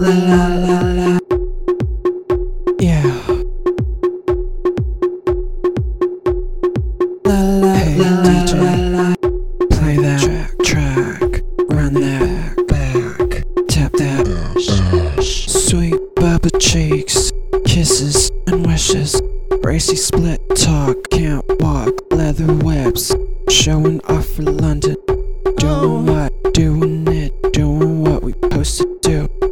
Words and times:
la 0.00 0.10
la 0.10 0.46
la 0.54 0.80
la. 0.80 1.18
Yeah. 2.78 3.02
La 7.24 7.40
la 7.42 7.74
hey, 7.74 7.98
la 7.98 8.22
DJ, 8.22 8.52
la 8.62 8.74
la. 8.94 9.14
Play 9.70 9.96
that 9.96 10.20
track, 10.20 10.52
track. 10.62 11.42
Run 11.68 11.94
that 11.94 12.66
back. 12.68 13.44
Tap 13.68 13.92
that. 13.94 15.22
Sweet 15.22 15.98
baba 16.14 16.50
cheeks, 16.60 17.32
kisses 17.64 18.30
and 18.46 18.64
wishes. 18.66 19.20
Bracy 19.62 19.96
split 19.96 20.40
talk, 20.56 20.96
can't 21.10 21.44
walk, 21.60 21.92
leather 22.12 22.54
webs. 22.64 23.14
Showing 23.48 24.00
off 24.02 24.26
for 24.26 24.42
London. 24.42 24.96
Doing 25.56 26.06
what? 26.06 26.54
Doing 26.54 27.07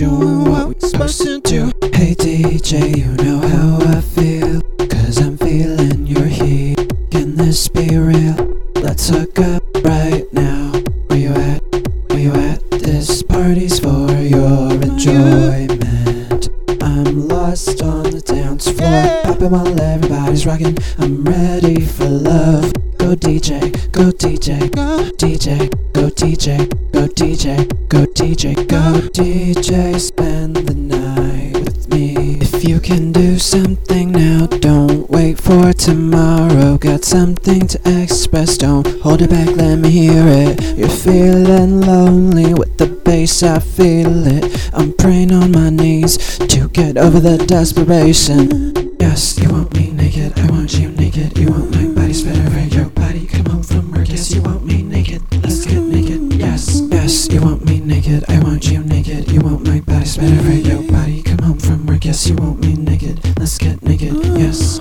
Doing 0.00 0.50
what 0.50 0.68
we're 0.68 0.88
supposed 0.88 1.20
to 1.24 1.40
do. 1.40 1.66
Hey 1.92 2.14
DJ, 2.14 2.96
you 2.96 3.12
know 3.22 3.38
how 3.46 3.98
I 3.98 4.00
feel. 4.00 4.62
Cause 4.88 5.18
I'm 5.18 5.36
feeling 5.36 6.06
your 6.06 6.24
heat. 6.24 6.78
Can 7.10 7.36
this 7.36 7.68
be 7.68 7.98
real? 7.98 8.34
Let's 8.76 9.10
hook 9.10 9.38
up 9.40 9.62
right 9.84 10.24
now. 10.32 10.72
Where 11.08 11.18
you 11.18 11.28
at? 11.28 11.60
Where 12.08 12.18
you 12.18 12.32
at? 12.32 12.70
This 12.70 13.22
party's 13.22 13.78
for 13.78 14.10
your 14.12 14.72
enjoyment. 14.72 16.48
I'm 16.82 17.28
lost 17.28 17.82
on 17.82 18.04
the 18.04 18.22
dance 18.24 18.70
floor. 18.70 19.20
Popping 19.24 19.50
while 19.50 19.80
everybody's 19.82 20.46
rocking. 20.46 20.78
I'm 20.96 21.24
ready 21.24 21.78
for 21.82 22.08
love. 22.08 22.72
Go 23.00 23.16
DJ, 23.16 23.72
go 23.92 24.10
DJ, 24.12 24.70
go 24.72 25.10
DJ, 25.16 25.70
go 25.94 26.10
DJ, 26.10 26.68
go 26.92 27.06
DJ, 27.08 27.88
go 27.88 28.04
DJ, 28.04 28.54
go 28.68 29.00
DJ, 29.08 29.98
spend 29.98 30.56
the 30.56 30.74
night 30.74 31.54
with 31.54 31.88
me. 31.88 32.36
If 32.40 32.62
you 32.62 32.78
can 32.78 33.10
do 33.10 33.38
something 33.38 34.12
now, 34.12 34.46
don't 34.46 35.08
wait 35.08 35.40
for 35.40 35.72
tomorrow. 35.72 36.76
Got 36.76 37.04
something 37.04 37.66
to 37.68 37.80
express, 38.02 38.58
don't 38.58 38.86
hold 39.00 39.22
it 39.22 39.30
back, 39.30 39.48
let 39.56 39.78
me 39.78 39.90
hear 39.90 40.22
it. 40.26 40.76
You're 40.76 40.90
feeling 40.90 41.80
lonely 41.80 42.52
with 42.52 42.76
the 42.76 42.86
bass, 42.86 43.42
I 43.42 43.60
feel 43.60 44.26
it. 44.26 44.70
I'm 44.74 44.92
praying 44.92 45.32
on 45.32 45.52
my 45.52 45.70
knees 45.70 46.38
to 46.38 46.68
get 46.68 46.98
over 46.98 47.18
the 47.18 47.38
desperation. 47.38 48.89
You 57.40 57.46
want 57.46 57.64
me 57.64 57.80
naked, 57.80 58.24
I 58.28 58.38
want 58.40 58.70
you 58.70 58.82
naked, 58.84 59.30
you 59.30 59.40
want 59.40 59.66
my 59.66 59.80
body 59.80 60.10
over 60.20 60.52
your 60.52 60.82
body. 60.90 61.22
Come 61.22 61.38
home 61.38 61.58
from 61.58 61.86
work, 61.86 62.04
yes, 62.04 62.28
you 62.28 62.36
want 62.36 62.60
me 62.60 62.74
naked, 62.74 63.38
let's 63.38 63.56
get 63.56 63.82
naked. 63.82 64.12
Yes. 64.36 64.78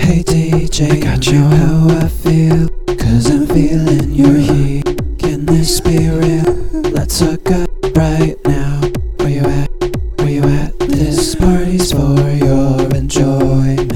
Hey 0.00 0.22
DJ, 0.22 0.90
I 0.92 1.00
got 1.00 1.26
you 1.26 1.40
how 1.40 1.88
I 2.00 2.08
feel, 2.08 2.68
cause 2.96 3.30
I'm 3.30 3.46
feeling 3.46 4.12
your 4.12 4.34
heat. 4.34 4.84
Can 5.18 5.44
this 5.44 5.80
be 5.80 6.08
real? 6.08 6.50
Let's 6.92 7.20
hook 7.20 7.50
up 7.50 7.68
right 7.94 8.36
now. 8.46 8.80
Where 9.18 9.28
you 9.28 9.44
at? 9.44 9.70
Where 10.18 10.30
you 10.30 10.44
at? 10.44 10.78
This 10.78 11.34
party's 11.34 11.92
for 11.92 12.30
your 12.30 12.88
enjoyment. 12.94 13.92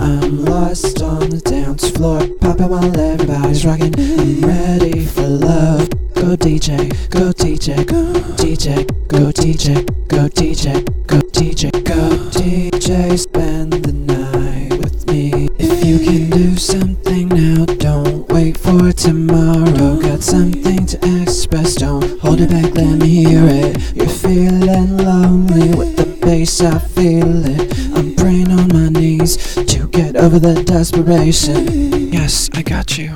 I'm 0.00 0.44
lost 0.44 1.00
on 1.00 1.30
the 1.30 1.40
dance 1.42 1.88
floor, 1.90 2.26
popping 2.40 2.68
while 2.68 3.00
everybody's 3.00 3.64
rocking. 3.64 3.94
I'm 3.98 4.40
ready 4.42 5.06
for 5.06 5.22
love. 5.22 5.88
Go 6.14 6.34
DJ, 6.34 6.85
Go 7.66 7.72
DJ, 7.74 8.86
go 9.08 9.32
DJ, 9.32 9.84
go 10.06 10.28
DJ, 10.28 10.84
go 11.08 11.18
DJ, 11.18 11.72
go 11.82 12.10
DJ, 12.30 13.18
spend 13.18 13.72
the 13.72 13.92
night 13.92 14.78
with 14.78 15.04
me. 15.08 15.48
If 15.58 15.84
you 15.84 15.98
can 15.98 16.30
do 16.30 16.56
something 16.56 17.26
now, 17.26 17.64
don't 17.64 18.28
wait 18.28 18.56
for 18.56 18.92
tomorrow. 18.92 20.00
Got 20.00 20.22
something 20.22 20.86
to 20.86 21.22
express, 21.22 21.74
don't 21.74 22.20
hold 22.20 22.40
it 22.40 22.50
back, 22.50 22.72
let 22.76 22.98
me 22.98 23.24
hear 23.24 23.42
it. 23.44 23.96
You're 23.96 24.06
feeling 24.06 24.98
lonely 24.98 25.74
with 25.76 25.96
the 25.96 26.06
bass, 26.24 26.60
I 26.60 26.78
feel 26.78 27.46
it. 27.46 27.76
I'm 27.96 28.14
praying 28.14 28.52
on 28.52 28.68
my 28.68 28.90
knees 28.90 29.56
to 29.56 29.88
get 29.88 30.14
over 30.14 30.38
the 30.38 30.62
desperation. 30.62 32.12
Yes, 32.12 32.48
I 32.54 32.62
got 32.62 32.96
you. 32.96 33.12